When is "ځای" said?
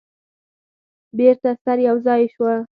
2.05-2.23